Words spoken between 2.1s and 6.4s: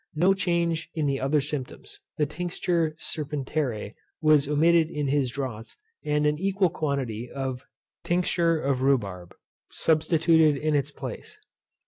The Tinct. Serpent. was omitted in his draughts, and an